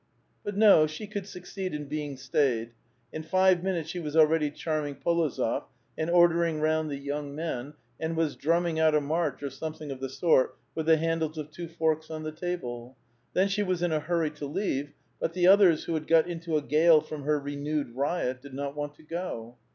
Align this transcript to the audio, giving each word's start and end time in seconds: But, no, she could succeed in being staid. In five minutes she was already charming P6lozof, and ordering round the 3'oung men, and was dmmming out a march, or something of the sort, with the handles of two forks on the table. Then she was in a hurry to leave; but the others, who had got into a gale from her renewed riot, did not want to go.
But, 0.43 0.57
no, 0.57 0.87
she 0.87 1.05
could 1.05 1.27
succeed 1.27 1.75
in 1.75 1.85
being 1.85 2.17
staid. 2.17 2.71
In 3.13 3.21
five 3.21 3.61
minutes 3.61 3.87
she 3.91 3.99
was 3.99 4.15
already 4.17 4.49
charming 4.49 4.95
P6lozof, 4.95 5.65
and 5.95 6.09
ordering 6.09 6.59
round 6.59 6.89
the 6.89 6.99
3'oung 7.07 7.35
men, 7.35 7.75
and 7.99 8.17
was 8.17 8.35
dmmming 8.35 8.79
out 8.79 8.95
a 8.95 8.99
march, 8.99 9.43
or 9.43 9.51
something 9.51 9.91
of 9.91 9.99
the 9.99 10.09
sort, 10.09 10.57
with 10.73 10.87
the 10.87 10.97
handles 10.97 11.37
of 11.37 11.51
two 11.51 11.67
forks 11.67 12.09
on 12.09 12.23
the 12.23 12.31
table. 12.31 12.97
Then 13.33 13.47
she 13.47 13.61
was 13.61 13.83
in 13.83 13.91
a 13.91 13.99
hurry 13.99 14.31
to 14.31 14.47
leave; 14.47 14.91
but 15.19 15.33
the 15.33 15.45
others, 15.45 15.83
who 15.83 15.93
had 15.93 16.07
got 16.07 16.27
into 16.27 16.57
a 16.57 16.63
gale 16.63 17.01
from 17.01 17.21
her 17.21 17.39
renewed 17.39 17.91
riot, 17.95 18.41
did 18.41 18.55
not 18.55 18.75
want 18.75 18.95
to 18.95 19.03
go. 19.03 19.55